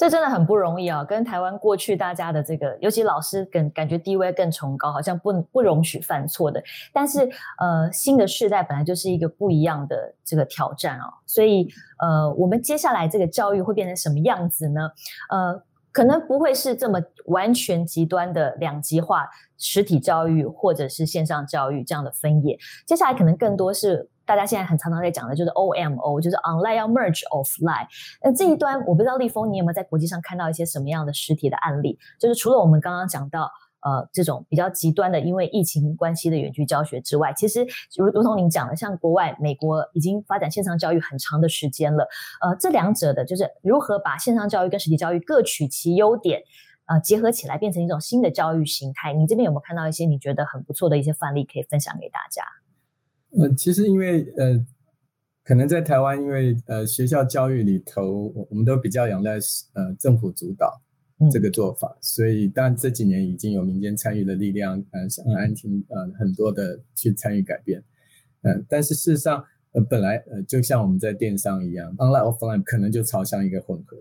[0.00, 1.04] 这真的很不容易啊！
[1.04, 6.62] 跟台湾过去大家的这个，尤其老师更感觉地位更崇高，好像不不容许犯错的。
[6.90, 14.90] 但是呃，新的世代本来就是一个不一样的这个挑战哦，所以呃，我们接下来这个教育会变成什么样子呢？
[15.28, 22.58] 呃，可能不会是这么完全极端的两极化，实体教育或者是线上教育这样的分野。
[22.86, 24.08] 接下来可能更多是。
[24.30, 27.84] 大家现在很常常在讲的就是 O M O，就是 online 要 merge offline。
[28.22, 31.98] 那这一端我不知道立峰，你有没有在国际上看到一些什么样的实体的案例？
[32.16, 37.66] 就是除了我们刚刚讲到呃这种比较极端的，因为疫情关系的远距教学之外，其实
[37.96, 42.06] 如如同您讲的，像国外美国已经发展线上教育很长的时间了。
[42.40, 46.40] 呃，这两者的就是如何把线上教育跟实体教育各取其优点，
[46.86, 49.12] 呃结合起来变成一种新的教育形态。
[49.12, 52.44] 你这边有没有看到一些你觉得很不错的一些范例可以分享给大家？
[53.38, 54.66] 呃，其实因为呃，
[55.44, 59.34] 可能在台湾，因为呃学校教育里头，我们都比较仰赖
[59.74, 60.80] 呃政府主导
[61.30, 67.82] 这个做法，所以当然这几年已经有民间参与的力量，呃，像安婷呃很多的去参与改变，
[68.42, 73.96] 嗯，但是事实上呃本来呃就像我们在电商一样，online offline 可能就朝向一个混合。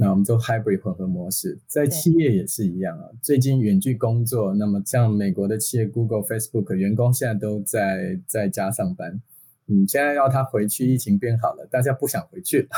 [0.00, 3.10] 那我们做 hybrid 混合模式，在企业也是一样啊。
[3.20, 9.20] 最近远距工作，那么像美国的企业 Google、Facebook，员工现在都在在家上班。
[9.66, 12.68] 嗯，现在要他回去，疫情变好了，大家不想回去，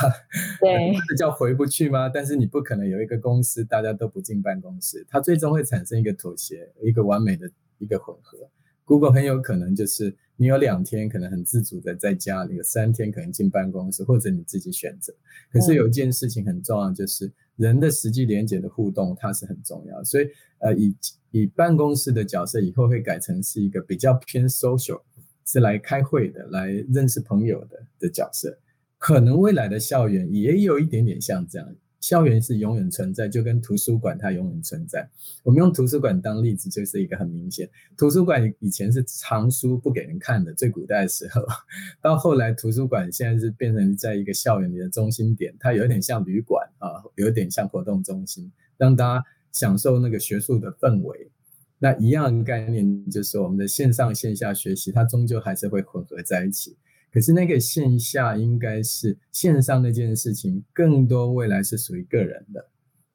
[0.59, 2.09] 对， 叫回不去吗？
[2.09, 8.49] 但是你不可能有一个公司大家都不进办公室，它最终会产生一个妥协，一个完美的一个混合。
[8.91, 15.13] Google 很有可能就是你有两天可能很自主的在家里，有三天可能进办公室，或者你自己选择。
[15.49, 20.03] 可是有一件事情很重要，就是人的实际连接的互动，它是很重要。
[20.03, 20.27] 所以
[20.57, 20.93] 呃，以
[21.31, 24.99] 以办公室的角色以后会改成是一个比较偏 social，
[25.45, 28.59] 是来开会的，来认识朋友的的角色。
[28.97, 31.75] 可能未来的校园也有一点点像这样。
[32.01, 35.07] 校园是永远存在，就跟图书馆它永远存在。
[35.43, 37.69] 我们用图书馆当例子，就是一个很明显。
[37.95, 41.45] 图书馆以前是藏书不给人看的，最古代的时候，
[42.01, 51.29] 到后来图书馆现在是变成在一个校园里的中心点，它有点像旅馆啊，有点像活动中心，让大家享受那个学术的氛围。
[51.77, 56.75] 那一样的概念就是我们的线上线下学习，它终究还是会混合在一起。
[57.11, 62.69] 可是那个线下应该是线上那件事情，更多未来是属于个人的，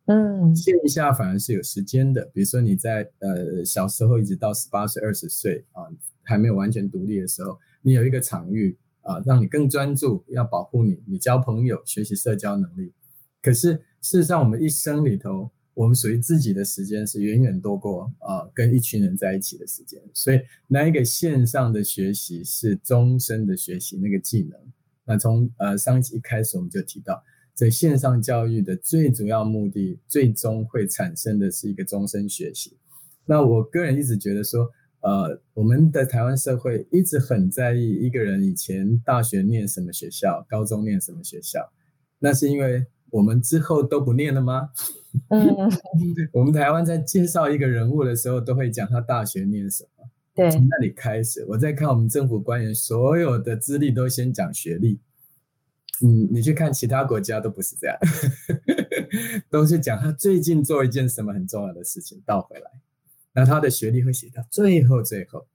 [0.06, 2.24] 嗯，线下反而是有时间的。
[2.32, 5.88] 比如说你在呃小时候一直到十八岁、二十岁啊，
[6.22, 12.92] 还没有完全独立的时候，你有一个场域啊，让你更专注，要保护你，你交朋友、学习社交能力。
[13.40, 20.00] 可是事实上，我们一生里头，我们属于自己的时间是远远多过啊跟一群人在一起的时间。
[20.14, 24.58] 所以，那一个线上的学习是终身的学习那个技能。
[25.04, 27.22] 那从呃上一集一开始，我们就提到。
[27.52, 32.76] 在线上教育的最主要目的，最终会产生的是一个终身学习。
[33.24, 41.72] 那我个人一直觉得说，呃，我们的台湾社会一直很在意一个人以前大学念什么学校，高中念什么学校。
[42.18, 44.70] 那是因为我们之后都不念了吗？
[45.28, 45.46] 嗯，
[46.32, 50.08] 我们台湾在介绍一个人物的时候，都会讲他大学念什么。
[50.34, 55.00] 对，从那里开始，我在看我们政府官员所有的资历都先讲学历。
[56.02, 57.96] 嗯，你去看其他国家都不是这样，
[59.48, 62.70] 都是讲他最近做一件什么很重要的事情倒回来，
[63.32, 65.46] 那他的学历会写到最后最后。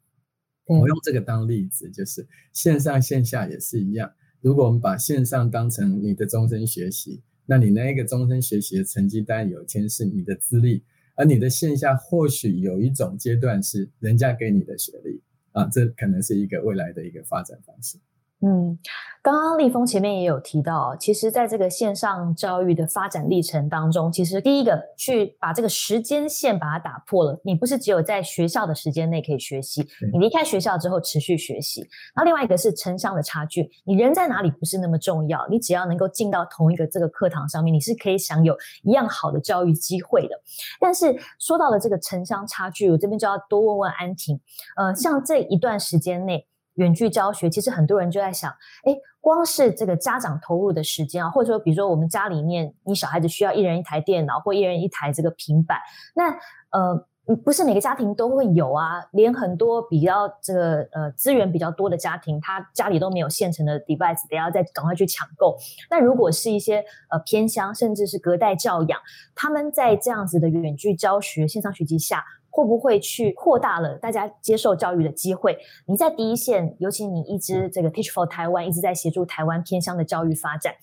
[0.66, 4.10] 我用这个当例子，就是线上线下也是一样。
[4.40, 10.82] 如果我们把线上当成你的终身学习，那你那一个终身学习的成绩单有一天是你的资历，
[11.16, 15.20] 而你的线下或许有一种阶段是人家给你的学历
[15.52, 17.98] 啊，这可能是一个未来的一个发展方式。
[18.44, 18.76] 嗯，
[19.22, 27.40] 刚刚立峰前面也有提到，其实在这个线上教育的发展历程当中，其实第一个去把这个时间线把它打破了。
[27.44, 31.82] 你不是只有在学校的时间内可以学习，你离开学校之后持续学习。
[32.16, 40.36] 然后另外一个是城乡的差距，你人在哪里不是那么重要，你只要能够进到同一个这个课堂上面，你是可以享有一样好的教育机会的。
[40.80, 44.40] 但是说到了这个城乡差距，我这边就要多问问安婷，
[44.78, 46.48] 呃，像这一段时间内。
[46.76, 48.50] 远距教学，其实很多人就在想，
[48.84, 55.78] 哎，光是这个家长投入的时间啊，或者说，比如说我们家里面，你小孩子需要一人一台电脑，或一人一台这个平板，
[56.16, 56.30] 那
[56.72, 65.58] 呃，不是每个家庭都会有啊，连很多比较这个呃资源比较多的家庭，他家里都没有现成的 device，得要再赶快去抢购。
[65.90, 69.00] 那如果是一些呃偏乡，甚至是隔代教养，
[69.36, 72.24] 他们在这样子的远距教学、线上学习下。
[72.52, 75.58] 会不会去扩大了大家接受教育的机会？
[75.88, 80.76] 你在第一线，尤其你一直这个 Teach for Taiwan 一直在协助台湾偏乡的教育发展，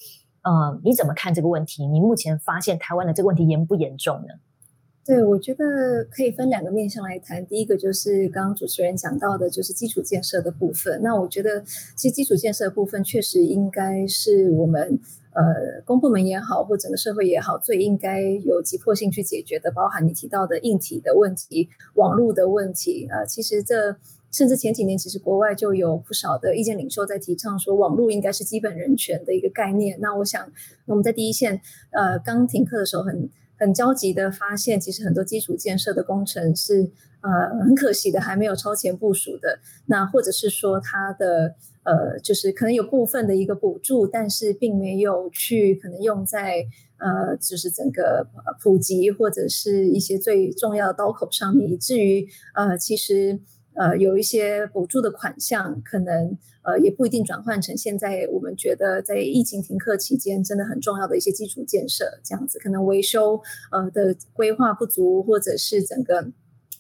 [0.43, 1.87] 呃，你怎么看这个问题？
[1.87, 4.35] 你目前发现台湾的这个问题严不严重呢？
[5.05, 7.47] 对，我觉得可以分两个面向来谈。
[7.47, 11.01] 第一个就是刚刚主持人讲到的，就是基础建设的部分。
[11.03, 11.63] 那我觉得，
[11.97, 15.01] 其实基础建设的部分确实应该是我们
[15.39, 23.07] 呃公部门也好，或整个社会也好，最应该有急迫性去解决的，包含你提到的硬体的问题、网络的问题。
[23.11, 23.97] 呃，其实这
[24.31, 29.99] 甚至前几年，其实国外就有不少的意见领袖在提倡说，网络应该是基本人权的一个概念。
[30.01, 30.51] 那我想，
[30.87, 31.61] 我们在第一线，
[31.93, 33.31] 呃，刚停课的时候很。
[33.59, 36.91] 很焦急的发现，其实很多基础建设的工程是
[37.21, 39.59] 呃很可惜的，还没有超前部署的。
[39.87, 46.65] 那或者是说，它的呃就是可能有部分的一个补助，但是并没有去可能用在
[46.99, 48.27] 呃就是整个
[48.63, 53.41] 普及或者是一些最重要的刀口上面，以至于呃其实。
[53.75, 56.37] 呃，有一些补助的款项，可能
[56.69, 66.31] 呃也不一定转换成现在我们觉得在疫情停课期间真的很重要的一些基础建设，这样子可能维修呃的规划不足，或者是整个。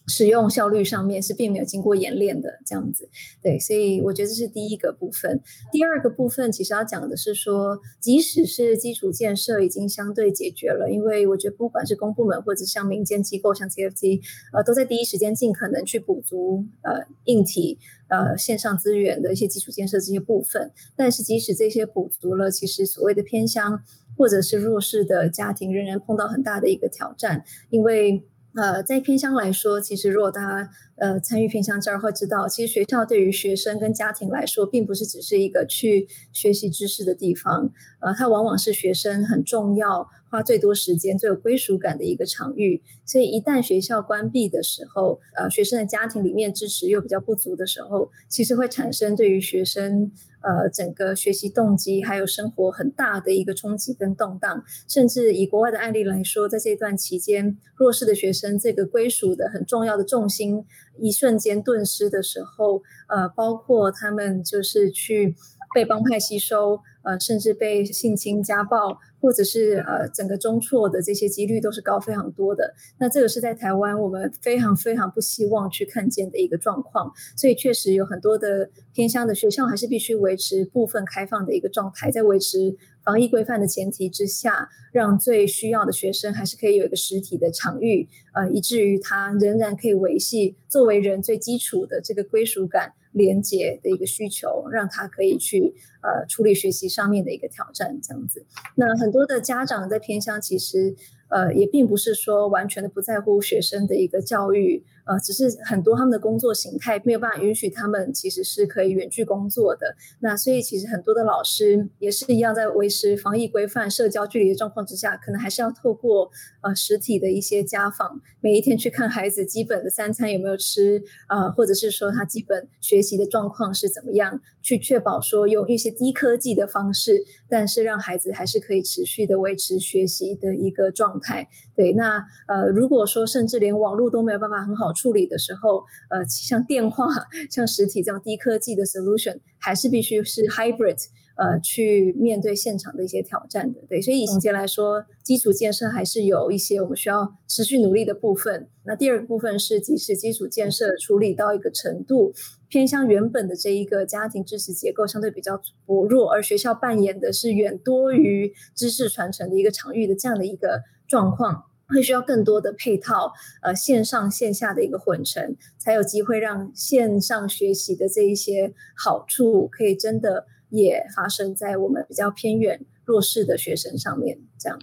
[0.08, 3.08] 使用效率上面是并没有经过演练的这样子，
[3.42, 5.40] 对，所以我觉得这是第一个部分。
[5.70, 20.72] 第二个部分其实要讲的是说，即使是基础建设已经相对解决了，因为我觉得不管是公部门或者像民间机构，像 TFT，呃，都在第一时间尽可能去补足呃硬体呃线上资源的一些基础建设这些部分。
[20.96, 23.82] 但是即使这些补足了，其实所谓的偏乡
[24.16, 28.24] 或者是弱势的家庭仍然碰到很大的一个挑战，因为。
[28.60, 42.82] 呃，在偏乡来说，其实如果大家呃参与偏乡教育会知道，其实学校对于学生跟家庭来说，并不是只是一个去学习知识的地方，呃，它往往是学生很重要、花最多时间、最有归属感的一个场域。
[43.04, 50.10] 所以一旦学校关闭的时候，呃，学生的家庭里面支持又比较不足的时候，其实会产生对于学生。
[50.40, 60.64] 呃，整个学习动机还有生活很大的一个冲击跟动荡，甚至以国外的案例来说，在这段期间，弱势的学生这个归属的很重要的重心，
[60.98, 65.34] 一瞬间顿失的时候，呃，包括他们就是去
[65.74, 66.80] 被帮派吸收。
[67.04, 72.74] 呃，甚至被性侵、家暴，或者是呃整个中辍的这些几率都是高非常多的。
[72.98, 77.10] 那这个是在台湾我们非常非常不希望去看见的一个状况。
[77.34, 98.44] 所以确实有很多的偏乡的学校还是必须维持部分开放的一个状态，在维持防疫规范的前提之下，让最需要的学生还是可以有一个实体的场域，呃，以至于他仍然可以维系作为人最基础的这个归属感，连接的一个需求，让他可以去呃处理学习上面的一个挑战，这样子。
[98.74, 100.94] 那很多的家长在偏乡，其实
[101.28, 104.84] 呃也并不是说完全的不在乎学生的一个教育。
[105.08, 109.96] 呃，只是很多他们的工作形态没有办法允许他们其实是可以远距工作的。
[110.20, 131.48] 那所以其实很多的老师也是一样，在维持防疫规范、社交距离的状况之下，可能还是要透过呃实体的一些家访，每一天去看孩子基本的三餐有没有吃，呃，或者是说他基本学习的状况是怎么样，去确保说用一些低科技的方式，但是让孩子还是可以持续的维持学习的一个状态。
[131.74, 134.88] 对，那呃，如果说甚至连网络都没有办法很好。
[134.98, 137.06] 处理的时候，呃，像电话、
[137.50, 140.96] 像实体这样低科技的 solution，还是必须是 hybrid，
[141.36, 143.80] 呃，去面对现场的一些挑战的。
[143.88, 148.68] 对，所以以前来说，基础建设还是有一些我们需要持续努力的部分。
[148.84, 152.32] 那第二个部分是，即使基础建设处理到一个程度，
[152.68, 161.64] 偏向原本的这一个家庭支持结构相对比较薄弱，而学校扮演的是远多于知识传承的一个场域的这样的一个状况。
[161.90, 163.32] 会需要更多的配套，
[163.62, 174.78] 呃，线上线下的一个混成，才有机会让线上学习的这一些好处，可以真的也发生在我们比较偏远弱势的学生上面，这样。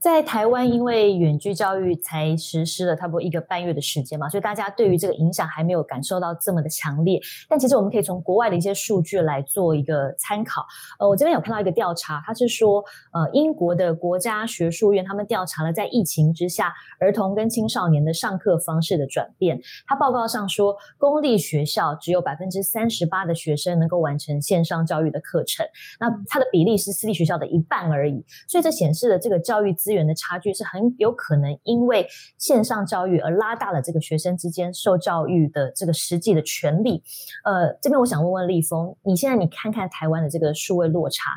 [0.00, 7.20] 在台湾，因为远距教育才实施了差不多一个半月的时间嘛，所以大家对于这个影响还没有感受到这么的强烈。
[7.48, 10.64] 但其实我们可以从国外的一些数据来做一个参考。
[11.00, 19.60] 呃，我这边有看到一个调查，它是说，呃，英国的国家学术院他们调查了在疫情之下儿童跟青少年的上课方式的转变。
[19.84, 25.66] 他报告上说，公立学校只有百分之三十八的学生能够完成线上教育的课程，
[25.98, 28.24] 那它的比例是私立学校的一半而已。
[28.46, 29.74] 所以这显示了这个教育。
[29.87, 37.02] 资资源的差距是很有可能因为线上教育而拉大了这个学生之间受教育的这个实际的权利。
[37.42, 41.30] 呃，这边我想问问立峰，你现在你看看台湾的这个数位落差，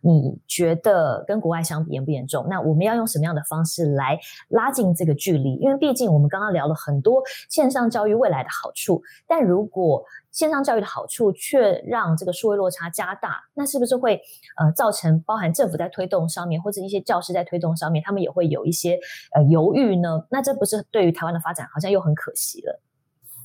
[0.00, 2.46] 你觉得跟国外相比严不严重？
[2.48, 5.56] 那我们要用什么样的方式来拉近这个距离？
[5.56, 10.02] 因为毕竟我们刚刚聊了很多线上教育未来的好处，但如果
[10.38, 14.20] 线上教育的好处却让这个数位落差加大，那是不是会
[14.56, 18.96] 呃造成包含政府在推动上面，或者一些教师在推动上面，他们也会有一些
[19.34, 20.24] 呃犹豫呢？
[20.30, 22.80] 那这不是对于台湾的发展好像又很可惜了？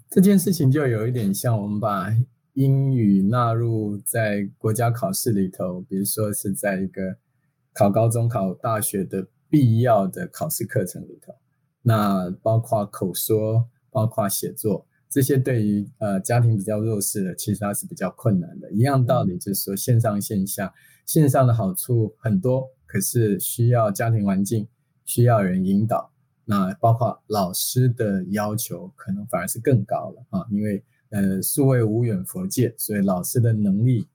[0.08, 2.16] 这件事情就有一点像我们把
[2.54, 7.16] 英语纳入在国家考试里头，比如说是在一个
[7.74, 11.34] 考高中、考大学的必要的考试课程里头，
[11.82, 14.86] 那包括口说，包括写作。
[15.14, 18.72] 这些对于呃家庭比较弱势的，其实它是比较困难的。
[18.72, 20.74] 一样道理就是说，线上线下，
[21.06, 24.68] 线上的好处很多，可是需要家庭环境，
[25.06, 26.12] 需要人引导。
[26.46, 34.08] 那包括老师的要求，可能反而是更高了啊，因为呃，素位无远佛界，所以老师的能力、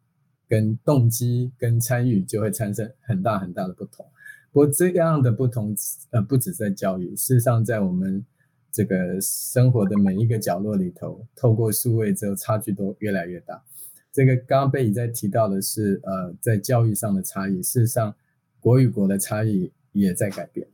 [0.48, 4.04] 跟动机、跟参与就会产生很大很大的不同。
[4.50, 5.72] 不过这样的不同，
[6.10, 8.26] 呃，不止在教育，事实上在我们。
[8.78, 13.60] 这个生活的每一个角落里头，透过数位之后，差距都越来越大。
[14.12, 18.14] 这个刚刚贝乙在提到的是，呃，在教育上的差异，事实上，
[18.60, 20.68] 国与国的差异也在改变。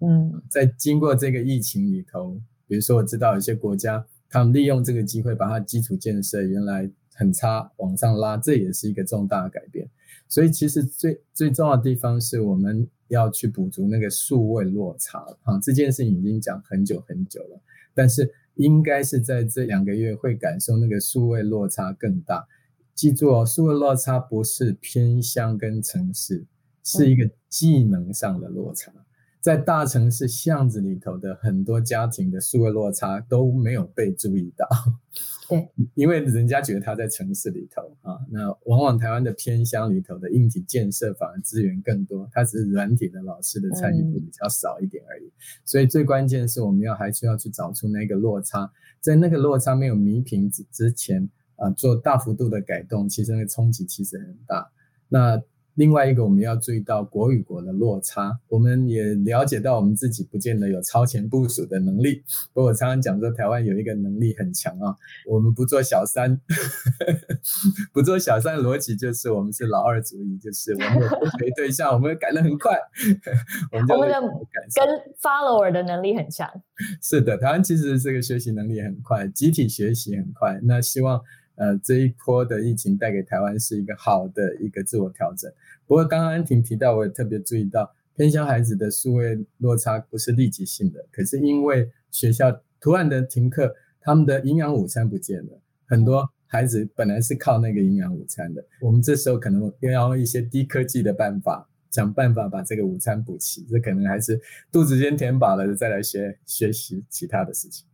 [0.00, 2.38] 嗯，在经过这个疫情里头，
[2.68, 9.88] 比如说我知道有些国家，他们利用这个机会，把它基础建设原来很差往上拉，这也是一个重大的改变。
[10.28, 12.86] 所以其实最最重要的地方是我们。
[13.08, 17.60] 要去补足那个数位落差啊，这件事情已经讲很久很久了，
[17.94, 22.46] 但是应该是在这两个月会感受那个数位落差更大。
[22.94, 26.46] 记住哦，数位落差不是偏乡跟城市，
[26.82, 28.90] 是一个技能上的落差。
[29.40, 34.66] 在大城市巷子里头的很多家庭的数位落差都没有被注意到，
[35.48, 45.30] 对，因为人家觉得他在城市里头啊，那往往台湾的偏乡里头的硬体建设反而资源更多，它只是软体的老师的参与度比较少一点而已。
[45.64, 48.70] 所以最关键是我们要还需要去找出那个落差，
[49.00, 54.70] 在那个落差没有弥平之之前啊，做大幅度的改动，其实那个冲击其实很大。
[55.08, 55.40] 那
[55.76, 58.38] 另外一个，我们要注意到国与国的落差。
[58.48, 62.22] 我们也了解到，我们自己不见得有超前部署的能力。
[62.54, 64.96] 不过我常常讲说，台湾有一个能力很强啊，
[65.28, 66.40] 我们不做小三，
[67.92, 72.78] 不做小三的逻辑就是我们是老二主义，就是我们有不陪对象，我们改得很快，
[73.72, 74.20] 我们的
[74.74, 74.88] 跟
[75.20, 76.50] follower 的能力很强。
[77.02, 80.58] 是的，台湾其实这个学习能力很快，集体学习很快。
[80.62, 81.20] 那希望。
[81.56, 85.50] 呃，这一波的疫情带给台湾是一个好的一个自我调整。
[85.86, 96.30] 不过，刚刚安婷提到，我也特别注意到，偏乡孩子的数位落差不是立即性的，可是因为学校突然的停课，他们的营养午餐不见了，很多。
[96.48, 103.66] 孩子本来是靠那个营养午餐的，我们这时候可能要用一些低科技的办法，想办法把这个午餐补齐。
[103.68, 104.40] 这可能还是
[104.70, 107.84] 肚子先填饱了，再来学学习其他的事情。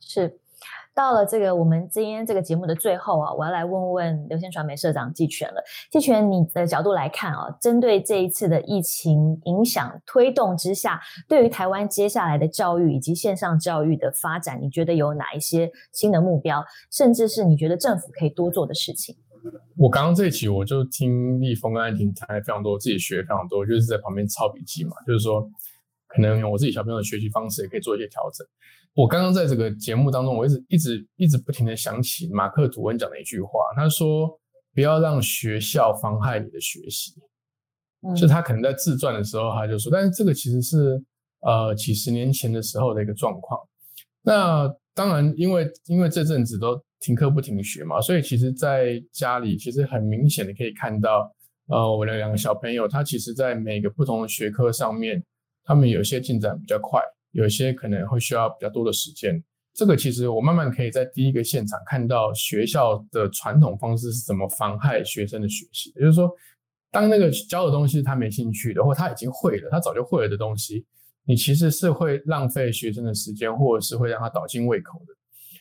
[0.00, 0.38] 是。
[0.98, 5.62] 到了这个我们今天这个节目的最后啊，我要来问问流线传媒社长季全了。
[5.92, 19.14] 季全，你的角度来看啊，针对这一次的疫情影响推动之下，对于台湾接下来的教育以及线上教育的发展，你觉得有哪一些新的目标，甚至是你觉得政府可以多做的事情？
[19.76, 25.48] 我刚刚这一期我就听立峰跟安婷谈非常多，自己学非常多，就是在旁边抄笔记嘛，就是说
[26.08, 28.46] 可能用我自己小朋友的学习方式也可以做一些调整。
[28.94, 34.28] 我刚刚在这个节目当中，我一直一直一直不停的想起马克吐温讲的一句话，他说
[34.74, 37.12] ：“不要让学校妨害你的学习。”
[38.16, 41.02] 就他可能在自传的时候他就说，但是这个其实是
[41.40, 43.60] 呃几十年前的时候的一个状况。
[44.22, 51.32] 那当然，因为因为这阵子都停课不停学嘛，所以其实在家里其实很明显的可以看到，
[51.68, 55.22] 呃，我的两个小朋友，他其实在每个不同的学科上面，
[55.68, 57.00] 他们有些进展比较快。
[57.32, 59.40] 有些可能会需要比较多的时间，
[59.74, 65.92] 这个其实我慢慢可以在第一个现场看到学校的传统方式是怎么妨害学生的学习。
[65.94, 66.28] 也就是说，
[66.90, 70.86] 当那个教的东西他没兴趣的，或他已经会了，他早就会了的东西，
[71.26, 75.14] 你其实是会浪费学生的时间，或者是会让他倒进胃口的。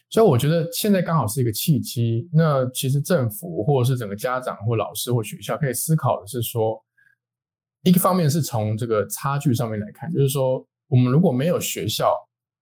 [0.10, 2.28] 所以我觉得现在刚好是一个契机。
[2.32, 6.82] 那其实政府或者是整个家长或老师或学校可以思考的是说，
[7.84, 10.66] 一个方面是从这个差距上面来看，就是说。
[10.90, 12.16] 我们如果没有学校，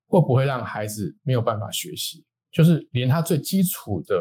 [0.08, 2.26] 会不会让孩子没有办法学习？
[2.52, 4.20] 就是连他最基础的，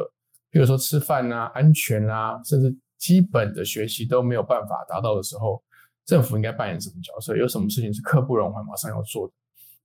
[0.50, 5.64] 比如说吃饭啊、安全啊，甚至基本的学习都没有办法达到的时候，
[6.04, 7.34] 政府应该扮演什么角色？
[7.34, 9.32] 有什么事情是刻不容缓、马上要做的？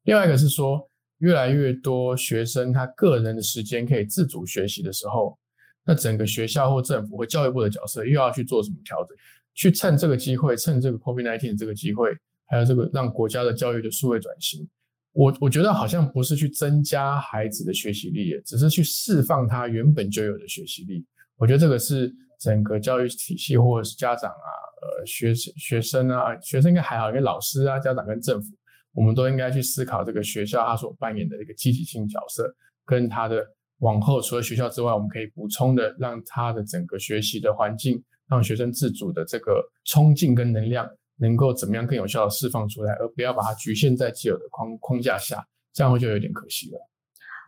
[0.04, 0.86] 另外一个是说，
[1.20, 5.40] 越来越多学生他个人的时间可以自主学习的时候，
[5.86, 9.16] 那整个学校或政府或教育部的角色又要去做什么调整？
[9.60, 12.16] 去趁这个机会，趁这个 COVID-19 这个机会。
[12.48, 14.68] 还有这个让国家的教育的数位转型，
[15.12, 21.06] 我我觉得好像不是去增加孩子的学习力，只是去释放他原本就有的学习力。
[21.38, 24.50] 我觉得这个是整个教育体系或者是家长啊，
[24.82, 28.52] 呃，学学生啊，学生应该还好，因为老师啊、家长跟政府，
[28.94, 32.52] 我们都应该去思考这个学校他所扮演的一个积极性角色，
[32.84, 33.46] 跟他的
[33.82, 40.90] 往后除了学校之外，我们可以补充的，让他的整个学习的环境，让学生自主的这个冲劲跟能量。
[41.22, 46.80] 能够怎么样更有效的释放出来，而不要把它局限在既有的框框架下，这样会就有点可惜了。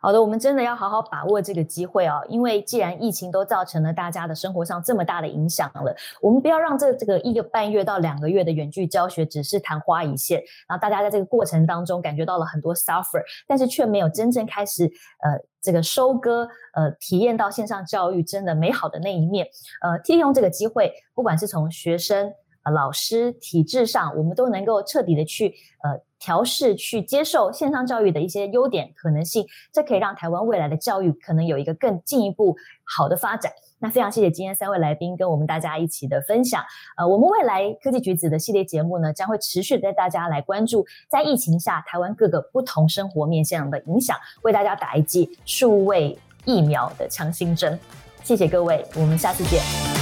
[0.01, 19.47] 好的，我们真的要好好把握这个机会哦，因为既然疫情都造成了大家的生活上这么大的影响了，我们不要让这这个一个半月到两个月的远距教学只是昙花一现，然后大家在这个过程当中感觉到了很多 suffer，但是却没有真正开始呃这个收割呃体验到线上教育真的美好的那一面，
[19.83, 22.33] 呃，利用这个机会，不管是从学生。
[22.63, 25.51] 呃，老师体制上，我们都能够彻底的去
[25.83, 32.55] 呃调试，去接受线上教育的一些优点可能性，这可以让台湾未来的教育可能有一个更进一步
[32.85, 33.51] 好的发展。
[33.79, 36.63] 那非常谢谢今天三位来宾跟我们大家一起的分享。
[36.95, 46.15] 呃，我们未来科技橘子的系列节目呢，将会持续带大家来关注在疫情下台湾各个不同生活面向的影响，为大家打一剂数位
[46.45, 47.77] 疫苗的强心针。
[48.23, 50.00] 谢谢各位，我们下次见。